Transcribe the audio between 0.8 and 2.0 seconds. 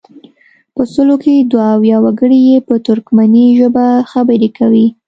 سلو کې دوه اویا